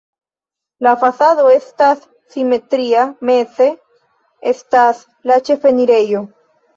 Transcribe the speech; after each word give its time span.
La 0.85 0.91
fasado 1.01 1.43
estas 1.55 1.99
simetria, 2.35 3.03
meze 3.29 3.67
estas 4.53 5.03
la 5.33 5.37
ĉefenirejo. 5.51 6.23